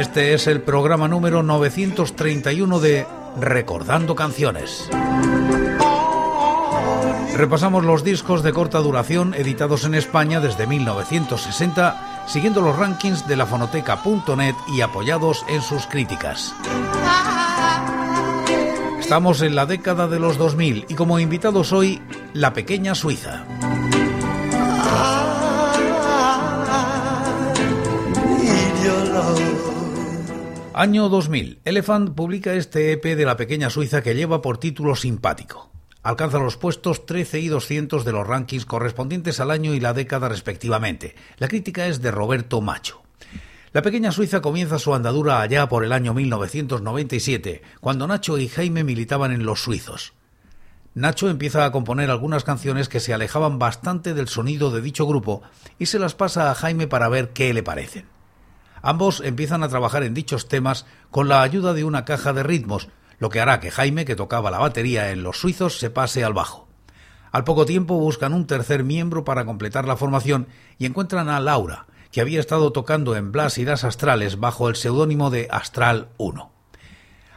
Este 0.00 0.32
es 0.32 0.46
el 0.46 0.62
programa 0.62 1.08
número 1.08 1.42
931 1.42 2.80
de 2.80 3.06
Recordando 3.38 4.14
Canciones. 4.14 4.88
Repasamos 7.36 7.84
los 7.84 8.02
discos 8.02 8.42
de 8.42 8.54
corta 8.54 8.78
duración 8.78 9.34
editados 9.34 9.84
en 9.84 9.94
España 9.94 10.40
desde 10.40 10.66
1960, 10.66 12.24
siguiendo 12.26 12.62
los 12.62 12.78
rankings 12.78 13.28
de 13.28 13.36
la 13.36 13.44
fonoteca.net 13.44 14.54
y 14.74 14.80
apoyados 14.80 15.44
en 15.50 15.60
sus 15.60 15.86
críticas. 15.86 16.54
Estamos 19.00 19.42
en 19.42 19.54
la 19.54 19.66
década 19.66 20.08
de 20.08 20.18
los 20.18 20.38
2000 20.38 20.86
y 20.88 20.94
como 20.94 21.18
invitados 21.18 21.74
hoy, 21.74 22.00
La 22.32 22.54
Pequeña 22.54 22.94
Suiza. 22.94 23.44
Año 30.80 31.10
2000. 31.10 31.60
Elephant 31.66 32.14
publica 32.14 32.54
este 32.54 32.92
EP 32.92 33.04
de 33.04 33.26
la 33.26 33.36
pequeña 33.36 33.68
Suiza 33.68 34.00
que 34.00 34.14
lleva 34.14 34.40
por 34.40 34.56
título 34.56 34.96
Simpático. 34.96 35.70
Alcanza 36.02 36.38
los 36.38 36.56
puestos 36.56 37.04
13 37.04 37.38
y 37.40 37.48
200 37.48 38.02
de 38.02 38.12
los 38.12 38.26
rankings 38.26 38.64
correspondientes 38.64 39.40
al 39.40 39.50
año 39.50 39.74
y 39.74 39.80
la 39.80 39.92
década 39.92 40.30
respectivamente. 40.30 41.14
La 41.36 41.48
crítica 41.48 41.86
es 41.86 42.00
de 42.00 42.10
Roberto 42.10 42.62
Macho. 42.62 43.02
La 43.74 43.82
pequeña 43.82 44.10
Suiza 44.10 44.40
comienza 44.40 44.78
su 44.78 44.94
andadura 44.94 45.42
allá 45.42 45.68
por 45.68 45.84
el 45.84 45.92
año 45.92 46.14
1997, 46.14 47.60
cuando 47.82 48.06
Nacho 48.06 48.38
y 48.38 48.48
Jaime 48.48 48.82
militaban 48.82 49.32
en 49.32 49.44
Los 49.44 49.62
Suizos. 49.62 50.14
Nacho 50.94 51.28
empieza 51.28 51.66
a 51.66 51.72
componer 51.72 52.08
algunas 52.08 52.42
canciones 52.42 52.88
que 52.88 53.00
se 53.00 53.12
alejaban 53.12 53.58
bastante 53.58 54.14
del 54.14 54.28
sonido 54.28 54.70
de 54.70 54.80
dicho 54.80 55.06
grupo 55.06 55.42
y 55.78 55.84
se 55.84 55.98
las 55.98 56.14
pasa 56.14 56.50
a 56.50 56.54
Jaime 56.54 56.86
para 56.86 57.10
ver 57.10 57.34
qué 57.34 57.52
le 57.52 57.62
parecen. 57.62 58.06
Ambos 58.82 59.20
empiezan 59.24 59.62
a 59.62 59.68
trabajar 59.68 60.02
en 60.02 60.14
dichos 60.14 60.48
temas 60.48 60.86
con 61.10 61.28
la 61.28 61.42
ayuda 61.42 61.74
de 61.74 61.84
una 61.84 62.04
caja 62.04 62.32
de 62.32 62.42
ritmos, 62.42 62.88
lo 63.18 63.28
que 63.28 63.40
hará 63.40 63.60
que 63.60 63.70
Jaime, 63.70 64.04
que 64.04 64.16
tocaba 64.16 64.50
la 64.50 64.58
batería 64.58 65.10
en 65.10 65.22
Los 65.22 65.38
Suizos, 65.38 65.78
se 65.78 65.90
pase 65.90 66.24
al 66.24 66.32
bajo. 66.32 66.68
Al 67.32 67.44
poco 67.44 67.66
tiempo 67.66 67.98
buscan 67.98 68.32
un 68.32 68.46
tercer 68.46 68.82
miembro 68.82 69.24
para 69.24 69.44
completar 69.44 69.86
la 69.86 69.96
formación 69.96 70.48
y 70.78 70.86
encuentran 70.86 71.28
a 71.28 71.38
Laura, 71.38 71.86
que 72.10 72.20
había 72.20 72.40
estado 72.40 72.72
tocando 72.72 73.14
en 73.14 73.30
Blas 73.30 73.58
y 73.58 73.64
las 73.64 73.84
Astrales 73.84 74.40
bajo 74.40 74.68
el 74.68 74.76
seudónimo 74.76 75.30
de 75.30 75.46
Astral 75.50 76.08
1. 76.16 76.50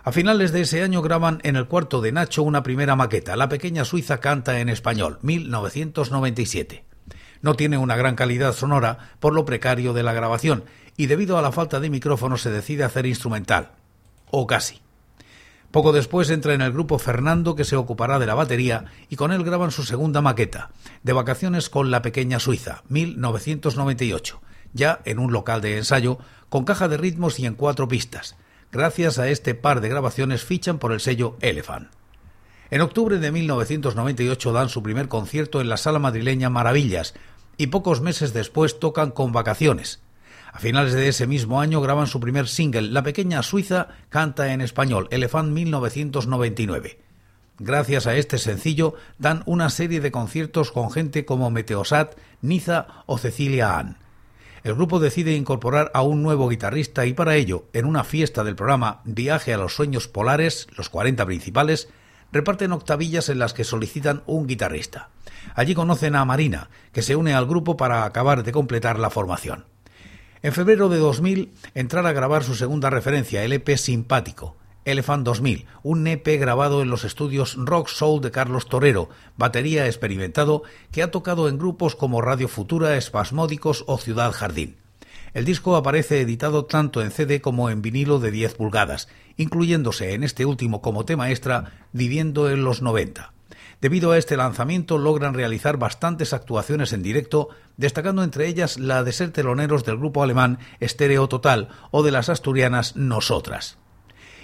A 0.06 0.12
finales 0.12 0.52
de 0.52 0.62
ese 0.62 0.84
año 0.84 1.02
graban 1.02 1.40
en 1.44 1.56
el 1.56 1.68
cuarto 1.68 2.02
de 2.02 2.12
Nacho 2.12 2.44
una 2.44 2.64
primera 2.64 2.96
maqueta, 2.96 3.38
La 3.38 3.50
pequeña 3.50 3.86
Suiza 3.86 4.20
canta 4.20 4.60
en 4.60 4.70
español, 4.70 5.20
1997. 5.22 6.86
No 7.42 7.56
tiene 7.56 7.78
una 7.78 7.96
gran 7.96 8.16
calidad 8.16 8.54
sonora 8.54 9.16
por 9.20 9.34
lo 9.34 9.46
precario 9.46 9.94
de 9.94 10.04
la 10.04 10.14
grabación 10.14 10.64
y 10.98 11.08
debido 11.08 11.38
a 11.38 11.42
la 11.42 11.52
falta 11.52 11.80
de 11.80 11.90
micrófono 11.90 12.38
se 12.38 12.52
decide 12.52 12.84
hacer 12.84 13.06
instrumental. 13.06 13.72
O 14.32 14.48
casi. 14.48 14.82
Poco 15.74 15.92
después 15.92 16.30
entra 16.30 16.54
en 16.54 16.62
el 16.62 16.72
grupo 16.72 17.00
Fernando 17.00 17.56
que 17.56 17.64
se 17.64 17.76
ocupará 17.76 18.20
de 18.20 18.28
la 18.28 18.36
batería 18.36 18.86
y 19.10 19.16
con 19.16 19.32
él 19.32 19.44
graban 19.44 19.72
su 19.72 19.84
segunda 19.84 20.22
maqueta, 20.22 20.70
De 21.02 21.14
vacaciones 21.14 21.68
con 21.68 21.90
la 21.90 22.04
pequeña 22.04 22.40
Suiza, 22.40 22.84
1998, 22.90 24.40
ya 24.74 25.02
en 25.06 25.18
un 25.18 25.34
local 25.34 25.62
de 25.62 25.80
ensayo, 25.80 26.20
con 26.50 26.64
caja 26.64 26.88
de 26.88 26.98
ritmos 26.98 27.40
y 27.40 27.48
en 27.48 27.56
cuatro 27.56 27.88
pistas. 27.88 28.36
Gracias 28.72 29.18
a 29.18 29.30
este 29.30 29.56
par 29.56 29.82
de 29.82 29.90
grabaciones 29.90 30.44
fichan 30.44 30.78
por 30.78 30.92
el 30.92 31.00
sello 31.00 31.38
Elephant. 31.42 31.90
En 32.70 32.82
octubre 32.82 33.18
de 33.18 33.32
1998 33.32 34.54
dan 34.54 34.70
su 34.70 34.84
primer 34.84 35.08
concierto 35.08 35.60
en 35.60 35.70
la 35.70 35.78
sala 35.78 35.98
madrileña 35.98 36.52
Maravillas 36.52 37.16
y 37.58 37.68
pocos 37.68 38.02
meses 38.02 38.32
después 38.32 38.80
tocan 38.80 39.10
con 39.10 39.32
Vacaciones, 39.32 40.03
a 40.54 40.60
finales 40.60 40.94
de 40.94 41.08
ese 41.08 41.26
mismo 41.26 41.60
año 41.60 41.82
graban 41.82 42.06
su 42.06 42.20
primer 42.20 42.48
single, 42.48 42.84
La 42.84 43.02
pequeña 43.02 43.42
Suiza 43.42 43.88
canta 44.10 44.54
en 44.54 44.62
español, 44.62 45.08
Elefant 45.10 45.52
1999. 45.52 47.00
Gracias 47.58 48.06
a 48.06 48.16
este 48.16 48.38
sencillo 48.38 48.94
dan 49.18 49.42
una 49.48 49.72
serie 49.72 50.00
de 50.00 50.12
conciertos 50.12 50.72
con 50.72 50.92
gente 50.92 51.26
como 51.26 51.50
Meteosat, 51.50 52.16
Niza 52.42 52.86
o 53.08 53.18
Cecilia 53.18 53.80
Ann. 53.80 53.98
El 54.64 54.76
grupo 54.76 55.00
decide 55.00 55.36
incorporar 55.36 55.90
a 55.96 56.04
un 56.04 56.22
nuevo 56.22 56.48
guitarrista 56.50 57.08
y 57.08 57.14
para 57.14 57.36
ello, 57.36 57.66
en 57.74 57.86
una 57.86 58.04
fiesta 58.04 58.44
del 58.44 58.56
programa 58.56 59.02
Viaje 59.06 59.56
a 59.56 59.58
los 59.58 59.76
Sueños 59.76 60.08
Polares, 60.08 60.68
los 60.78 60.88
40 60.90 61.26
principales, 61.26 61.90
reparten 62.32 62.74
octavillas 62.74 63.28
en 63.30 63.40
las 63.40 63.56
que 63.56 63.64
solicitan 63.64 64.22
un 64.28 64.46
guitarrista. 64.46 65.10
Allí 65.56 65.74
conocen 65.74 66.16
a 66.16 66.26
Marina, 66.26 66.70
que 66.92 67.02
se 67.02 67.16
une 67.16 67.34
al 67.34 67.48
grupo 67.48 67.76
para 67.76 68.06
acabar 68.06 68.44
de 68.44 68.52
completar 68.52 69.00
la 69.00 69.10
formación. 69.10 69.73
En 70.44 70.52
febrero 70.52 70.90
de 70.90 70.98
2000 70.98 71.54
entrará 71.74 72.10
a 72.10 72.14
grabar 72.14 72.44
su 72.44 72.54
segunda 72.56 72.90
referencia, 72.90 73.46
el 73.46 73.54
EP 73.54 73.78
Simpático, 73.78 74.58
Elephant 74.84 75.24
2000, 75.24 75.66
un 75.84 76.06
EP 76.06 76.38
grabado 76.38 76.82
en 76.82 76.90
los 76.90 77.06
estudios 77.06 77.56
Rock 77.58 77.88
Soul 77.88 78.20
de 78.20 78.32
Carlos 78.32 78.68
Torero, 78.68 79.08
batería 79.38 79.86
experimentado 79.86 80.64
que 80.92 81.02
ha 81.02 81.12
tocado 81.12 81.48
en 81.48 81.58
grupos 81.58 81.96
como 81.96 82.22
Radio 82.22 82.50
Futura, 82.50 82.98
Espasmódicos 82.98 83.86
o 83.88 83.98
Ciudad 83.98 84.34
Jardín. 84.34 84.76
El 85.34 85.46
disco 85.46 85.78
aparece 85.78 86.20
editado 86.20 86.66
tanto 86.66 87.02
en 87.02 87.12
CD 87.12 87.40
como 87.40 87.70
en 87.70 87.82
vinilo 87.82 88.20
de 88.20 88.32
10 88.32 88.56
pulgadas, 88.56 89.08
incluyéndose 89.38 90.14
en 90.14 90.26
este 90.26 90.46
último 90.46 90.82
como 90.82 91.06
tema 91.06 91.32
extra 91.32 91.72
Viviendo 91.94 92.52
en 92.52 92.66
los 92.66 92.82
90. 92.82 93.32
Debido 93.84 94.14
a 94.14 94.18
este 94.18 94.38
lanzamiento 94.38 94.98
logran 94.98 95.34
realizar 95.34 95.76
bastantes 95.76 96.32
actuaciones 96.32 96.94
en 96.94 97.04
directo, 97.04 97.50
destacando 97.76 98.24
entre 98.24 98.48
ellas 98.48 98.80
la 98.80 99.04
de 99.04 99.12
ser 99.12 99.32
teloneros 99.32 99.84
del 99.84 99.98
grupo 99.98 100.24
alemán 100.24 100.60
Stereo 100.82 101.28
Total 101.28 101.68
o 101.92 102.02
de 102.02 102.12
las 102.12 102.30
asturianas 102.30 102.96
Nosotras. 102.96 103.78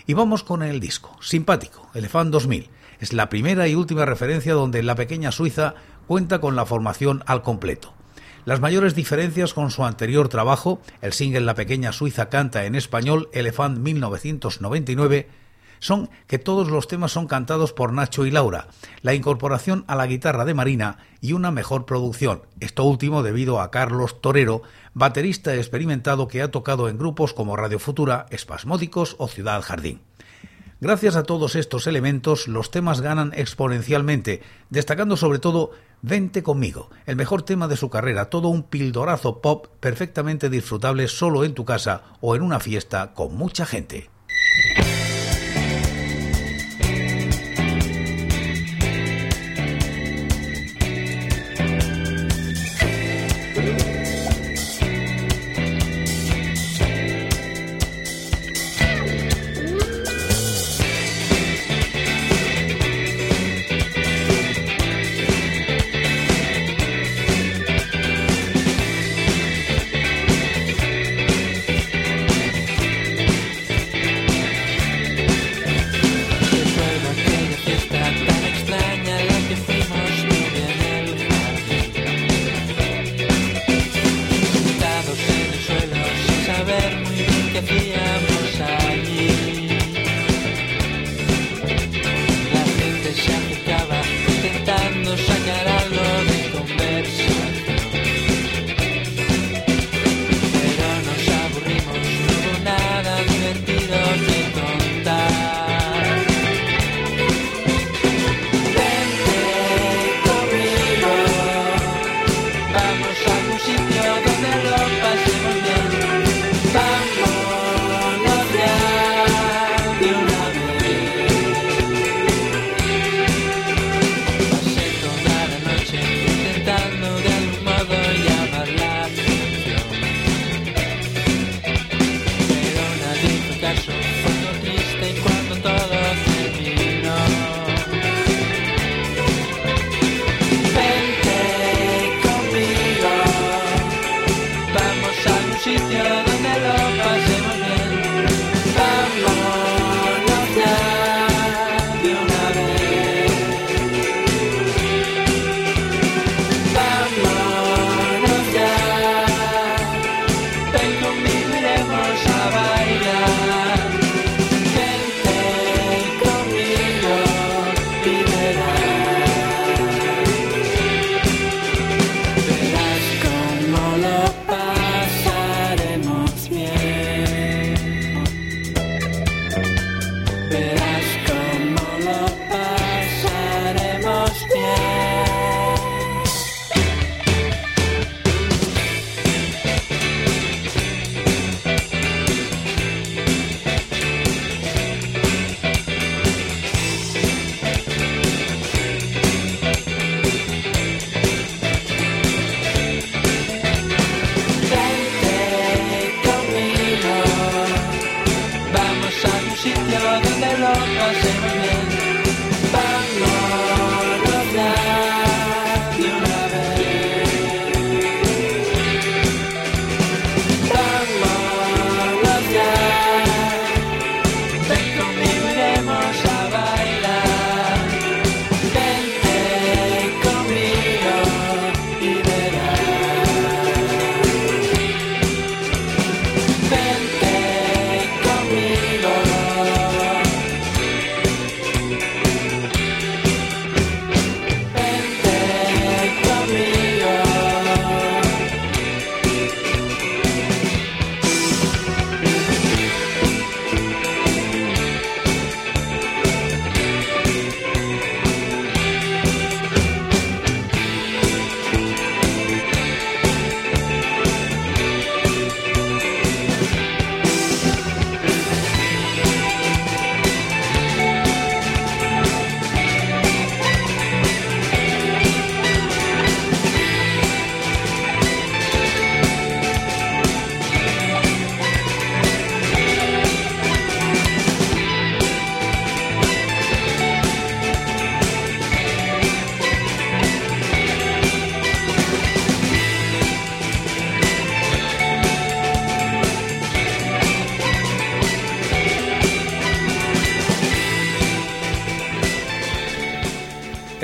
Y 0.06 0.14
vamos 0.14 0.44
con 0.44 0.62
el 0.62 0.82
disco, 0.82 1.16
simpático, 1.22 1.90
Elefant 1.94 2.32
2000. 2.32 2.70
Es 3.00 3.14
la 3.14 3.30
primera 3.30 3.66
y 3.70 3.76
última 3.76 4.04
referencia 4.04 4.56
donde 4.56 4.84
la 4.84 4.96
pequeña 4.96 5.32
Suiza 5.32 5.76
cuenta 6.06 6.42
con 6.42 6.58
la 6.58 6.66
formación 6.66 7.24
al 7.26 7.42
completo. 7.42 7.94
Las 8.44 8.60
mayores 8.60 8.94
diferencias 8.94 9.54
con 9.54 9.72
su 9.72 9.86
anterior 9.86 10.28
trabajo, 10.28 10.82
el 11.02 11.14
single 11.14 11.40
La 11.40 11.56
pequeña 11.56 11.94
Suiza 11.94 12.28
canta 12.28 12.66
en 12.66 12.76
español 12.76 13.30
Elefant 13.32 13.78
1999, 13.78 15.30
son 15.80 16.10
que 16.28 16.40
todos 16.40 16.70
los 16.70 16.88
temas 16.88 17.12
son 17.12 17.28
cantados 17.28 17.74
por 17.74 17.94
Nacho 17.94 18.26
y 18.26 18.32
Laura, 18.32 18.68
la 19.02 19.14
incorporación 19.14 19.86
a 19.88 19.96
la 19.96 20.08
guitarra 20.08 20.46
de 20.46 20.54
Marina 20.54 20.98
y 21.22 21.34
una 21.34 21.52
mejor 21.52 21.86
producción, 21.86 22.44
esto 22.60 22.84
último 22.84 23.24
debido 23.24 23.60
a 23.62 23.72
Carlos 23.72 24.22
Torero, 24.22 24.62
baterista 24.94 25.56
experimentado 25.56 26.28
que 26.28 26.42
ha 26.42 26.52
tocado 26.52 26.90
en 26.90 26.98
grupos 26.98 27.34
como 27.34 27.56
Radio 27.56 27.80
Futura, 27.80 28.26
Espasmódicos 28.30 29.16
o 29.20 29.28
Ciudad 29.28 29.62
Jardín. 29.62 30.02
Gracias 30.82 31.18
a 31.18 31.24
todos 31.24 31.56
estos 31.56 31.88
elementos, 31.88 32.48
los 32.48 32.72
temas 32.72 33.02
ganan 33.02 33.34
exponencialmente, 33.36 34.42
destacando 34.70 35.18
sobre 35.18 35.40
todo 35.40 35.72
Vente 36.02 36.44
conmigo, 36.44 36.90
el 37.06 37.18
mejor 37.18 37.42
tema 37.42 37.68
de 37.68 37.76
su 37.76 37.90
carrera, 37.90 38.30
todo 38.30 38.48
un 38.48 38.64
pildorazo 38.64 39.42
pop 39.42 39.68
perfectamente 39.82 40.50
disfrutable 40.50 41.10
solo 41.10 41.44
en 41.44 41.54
tu 41.54 41.66
casa 41.66 42.04
o 42.22 42.38
en 42.38 42.42
una 42.42 42.62
fiesta 42.62 43.14
con 43.14 43.36
mucha 43.36 43.66
gente. 43.66 44.10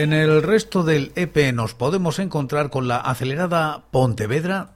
En 0.05 0.13
el 0.13 0.43
resto 0.43 0.83
del 0.83 1.11
EP 1.15 1.51
nos 1.51 1.73
podemos 1.73 2.19
encontrar 2.19 2.69
con 2.69 2.87
la 2.87 2.97
acelerada 2.97 3.85
Pontevedra 3.89 4.74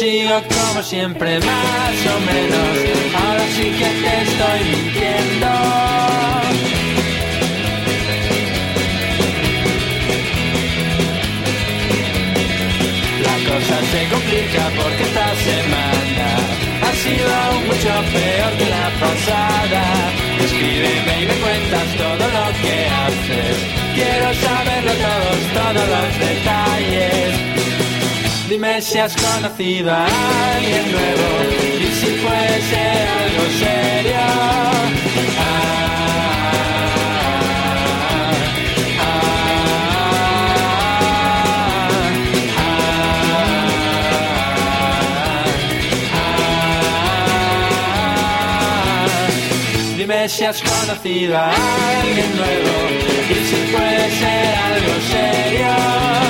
sigo 0.00 0.42
como 0.48 0.82
siempre, 0.82 1.38
más 1.40 1.96
o 2.14 2.20
menos. 2.20 2.74
Ahora 3.22 3.46
sí 3.56 3.64
que 3.78 3.88
te 4.02 4.22
estoy 4.22 4.60
mintiendo. 4.70 5.46
La 13.26 13.36
cosa 13.50 13.76
se 13.92 14.08
complica 14.08 14.70
porque 14.76 15.02
sido 15.04 15.26
aún 15.52 15.69
mucho 17.80 17.94
peor 18.12 18.52
que 18.58 18.66
la 18.66 18.90
pasada. 19.00 19.82
Escríbeme 20.44 21.22
y 21.22 21.26
me 21.26 21.34
cuentas 21.34 21.86
todo 21.96 22.24
lo 22.36 22.46
que 22.60 22.74
haces. 23.00 23.56
Quiero 23.94 24.34
saberlo 24.34 24.92
todos, 24.92 25.40
todos 25.54 25.88
los 25.88 26.18
detalles. 26.18 27.34
Dime 28.48 28.82
si 28.82 28.98
has 28.98 29.16
conocido 29.16 29.90
a 29.92 30.06
alguien 30.56 30.92
nuevo 30.92 31.28
y 31.80 31.86
si 32.00 32.06
fuese 32.22 32.80
algo 33.22 33.44
serio. 33.58 34.89
Dime 50.10 50.28
si 50.28 50.44
has 50.44 50.60
conocido 50.60 51.38
a 51.38 51.52
alguien 52.00 52.34
nuevo 52.34 52.72
y 53.30 53.34
si 53.46 53.56
fuese 53.70 54.26
algo 54.26 55.00
serio. 55.08 56.29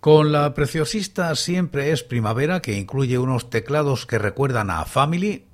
Con 0.00 0.32
la 0.32 0.54
preciosista 0.54 1.34
Siempre 1.36 1.92
es 1.92 2.02
Primavera, 2.02 2.62
que 2.62 2.78
incluye 2.78 3.18
unos 3.18 3.50
teclados 3.50 4.06
que 4.06 4.18
recuerdan 4.18 4.70
a 4.70 4.86
Family, 4.86 5.44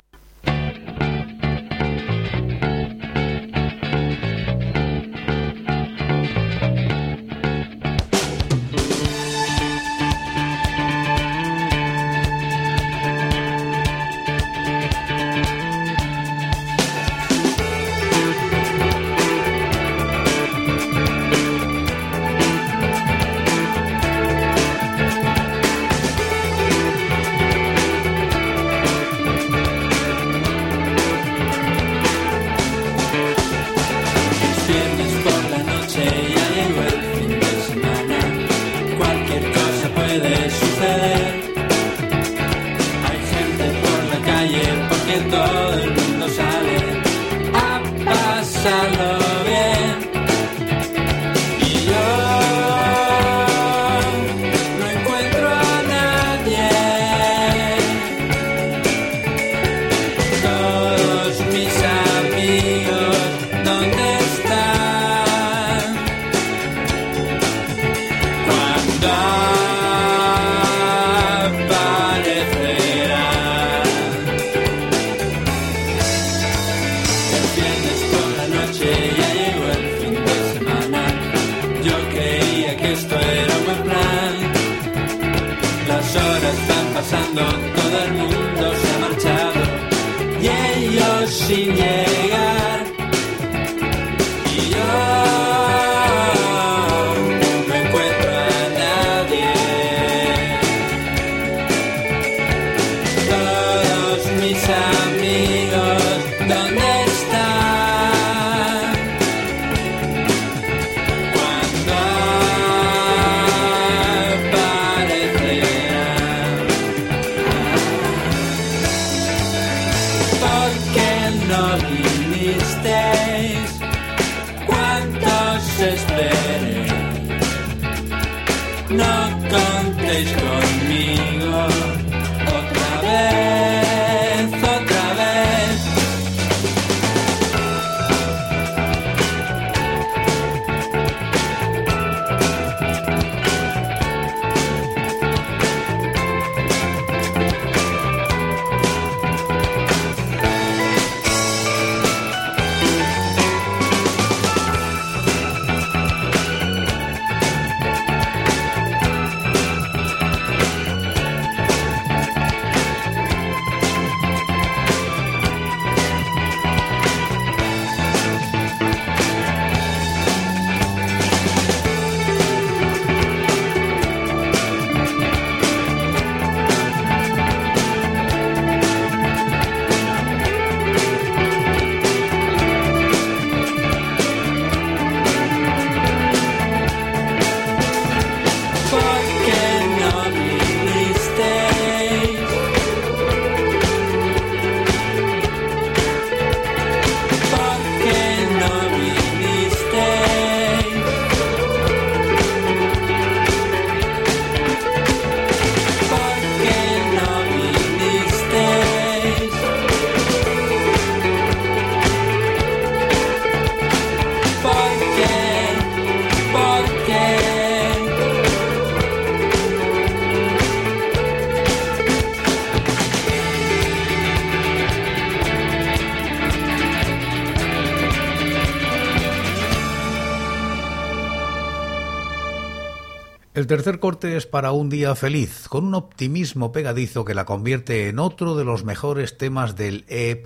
El 233.56 233.66
tercer 233.66 234.00
corte 234.00 234.36
es 234.36 234.44
para 234.44 234.72
un 234.72 234.90
día 234.90 235.14
feliz, 235.14 235.66
con 235.70 235.86
un 235.86 235.94
optimismo 235.94 236.72
pegadizo 236.72 237.25
que 237.25 237.32
la 237.32 237.46
convierte 237.46 238.10
en 238.10 238.18
otro 238.18 238.54
de 238.54 238.66
los 238.66 238.84
mejores 238.84 239.38
temas 239.38 239.76
del 239.76 240.04
EP. 240.08 240.44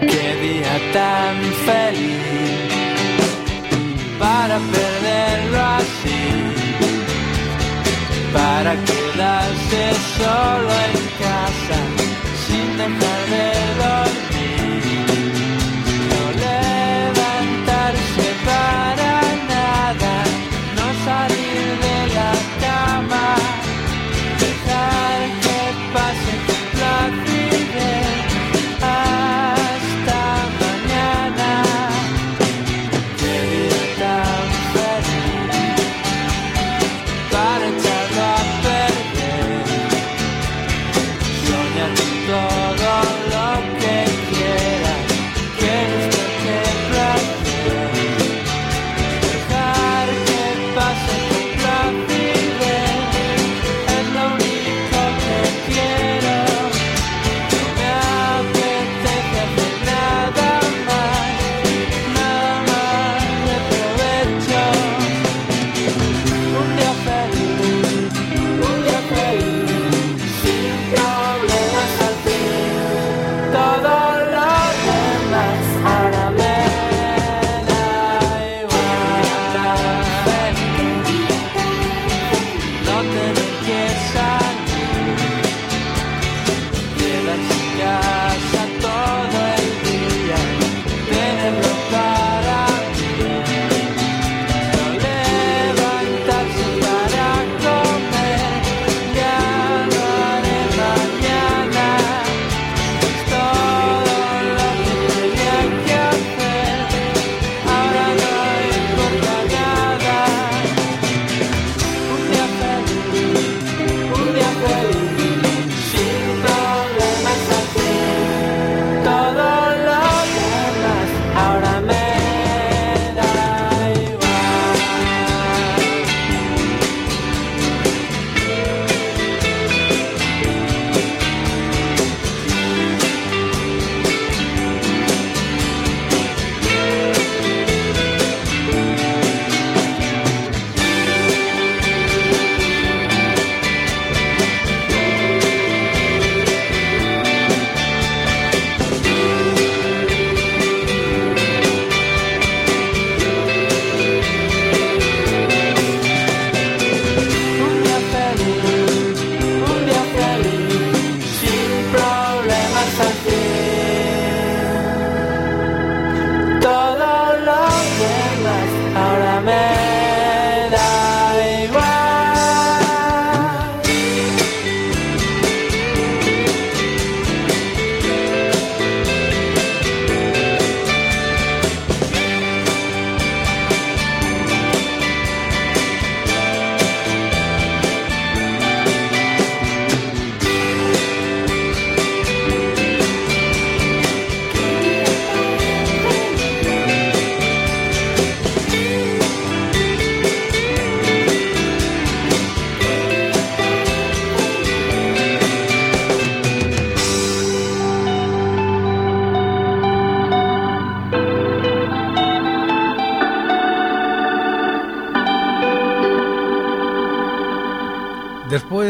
Qué 0.00 0.36
día 0.40 0.92
tan 0.94 1.36
feliz 1.66 2.16
para 4.18 4.58
perderlo 4.58 5.60
así, 5.60 6.30
para 8.32 8.72
quedarse 8.72 9.92
solo 10.16 10.70
en 10.70 10.96
casa 11.20 11.81
no 12.78 12.78
te 12.78 13.48
dormir, 13.82 14.82
no 16.10 16.22
levantarse 16.44 18.26
para 18.46 19.11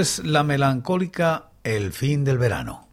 entonces 0.03 0.27
la 0.27 0.43
melancólica 0.43 1.51
El 1.63 1.93
fin 1.93 2.25
del 2.25 2.37
verano. 2.37 2.89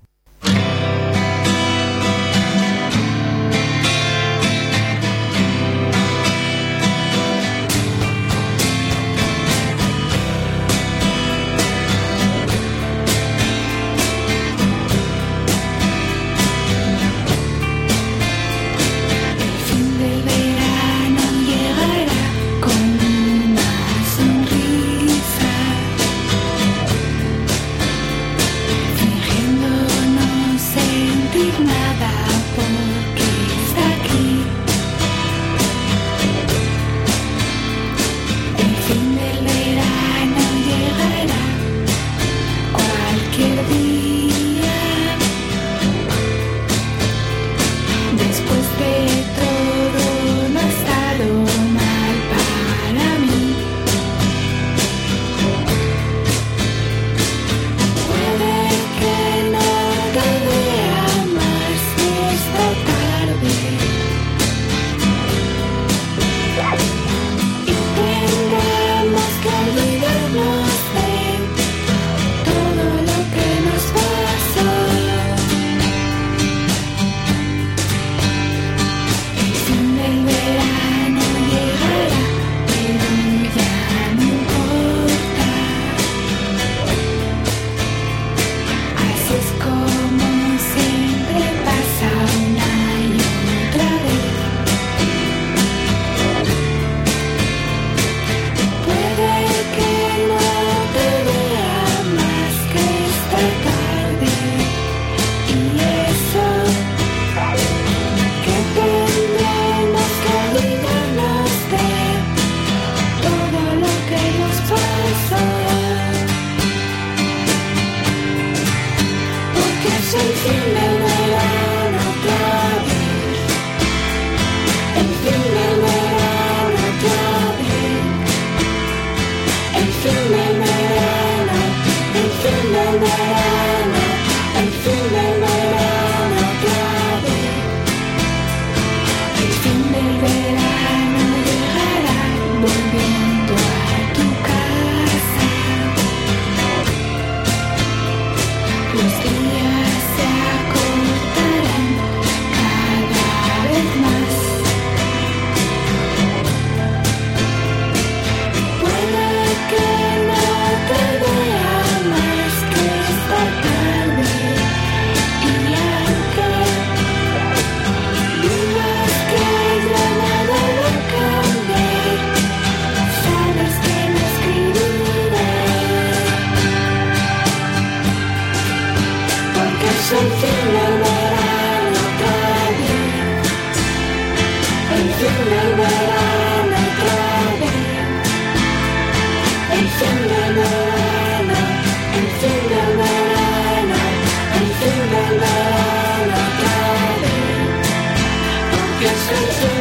Christmas. 199.30 199.79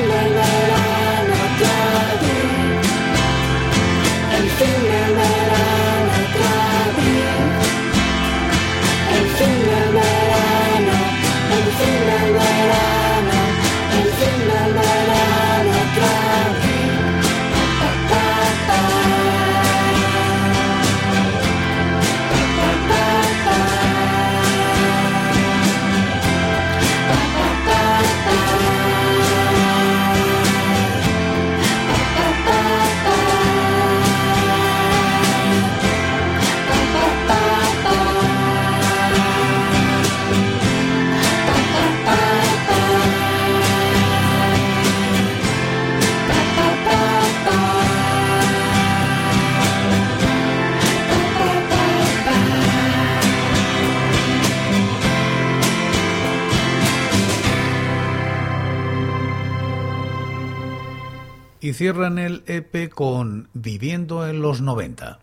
Y 61.69 61.75
cierran 61.75 62.19
el 62.19 62.45
EP 62.47 62.89
con 62.89 63.51
Viviendo 63.53 64.27
en 64.27 64.41
los 64.41 64.63
90. 64.63 65.19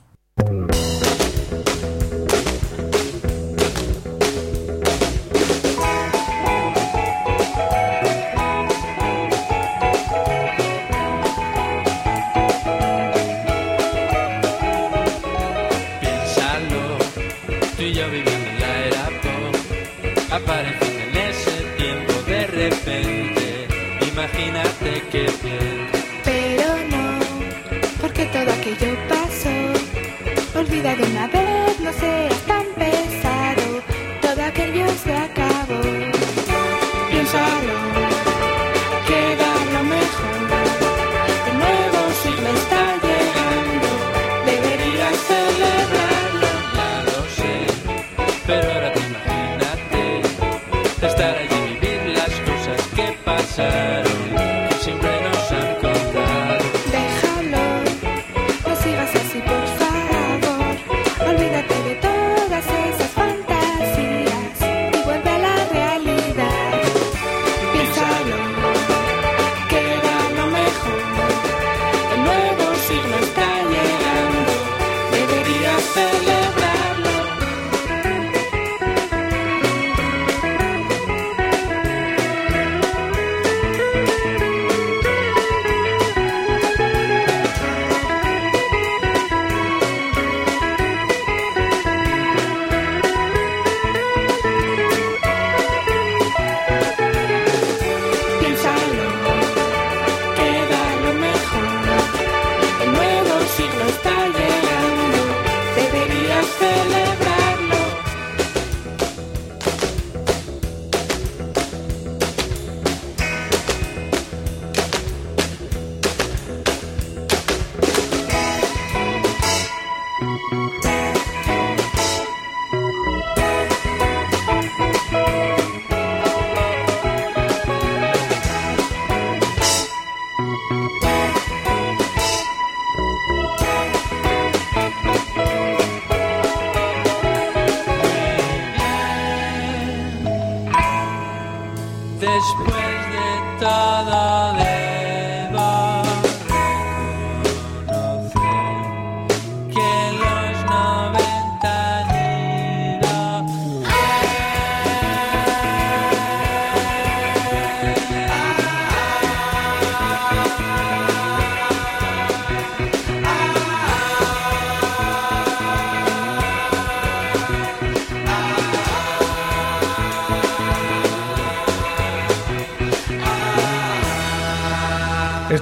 Piénsalo, 16.00 16.98
tú 17.76 17.82
y 17.82 17.94
yo 17.94 18.06
viviendo 18.12 18.50
en 18.50 18.60
la 18.60 18.86
era 18.86 19.06
pop, 19.24 19.56
aparecen 20.30 21.10
en 21.10 21.18
ese 21.18 21.64
tiempo 21.76 22.14
de 22.28 22.46
repente. 22.46 23.68
Imagínate 24.12 25.02
bien. 25.44 25.75
Olvida 30.86 31.04
de 31.04 31.12
una 31.12 31.45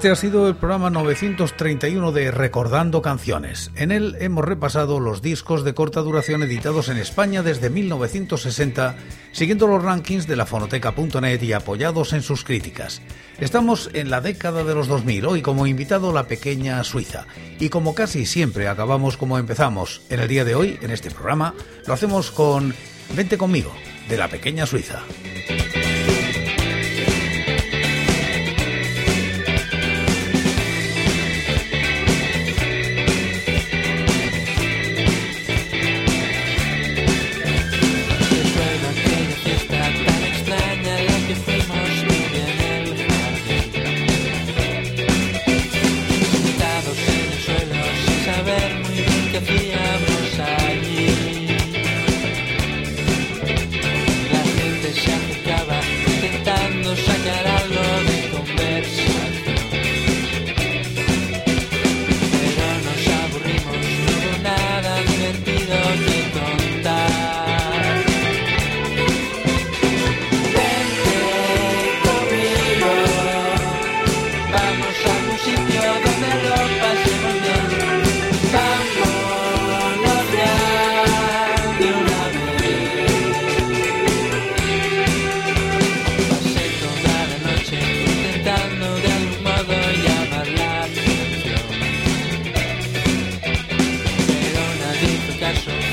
Este 0.03 0.11
ha 0.11 0.15
sido 0.17 0.49
el 0.49 0.57
programa 0.57 0.89
931 0.89 2.11
de 2.11 2.29
Recordando 2.29 3.01
Canciones. 3.01 3.71
En 3.77 3.89
él 3.89 4.17
hemos 4.19 4.43
repasado 4.43 4.99
los 4.99 5.21
discos 5.21 5.63
de 5.63 5.73
corta 5.73 6.01
duración 6.01 6.43
editados 6.43 6.89
en 6.89 6.97
España 6.97 7.41
desde 7.41 7.69
1960, 7.69 8.97
siguiendo 9.31 9.65
los 9.65 9.81
rankings 9.81 10.27
de 10.27 10.35
la 10.35 10.45
fonoteca.net 10.45 11.41
y 11.41 11.53
apoyados 11.53 12.11
en 12.11 12.21
sus 12.21 12.43
críticas. 12.43 13.01
Estamos 13.39 13.91
en 13.93 14.09
la 14.09 14.19
década 14.19 14.65
de 14.65 14.75
los 14.75 14.89
2000, 14.89 15.25
hoy 15.25 15.41
como 15.41 15.67
invitado 15.67 16.11
la 16.11 16.27
pequeña 16.27 16.83
Suiza. 16.83 17.25
Y 17.57 17.69
como 17.69 17.95
casi 17.95 18.25
siempre 18.25 18.67
acabamos 18.67 19.15
como 19.15 19.39
empezamos, 19.39 20.01
en 20.09 20.19
el 20.19 20.27
día 20.27 20.43
de 20.43 20.55
hoy, 20.55 20.77
en 20.81 20.91
este 20.91 21.11
programa, 21.11 21.53
lo 21.87 21.93
hacemos 21.93 22.29
con 22.29 22.75
Vente 23.15 23.37
conmigo, 23.37 23.71
de 24.09 24.17
la 24.17 24.27
pequeña 24.27 24.65
Suiza. 24.65 25.01
special. 95.55 95.92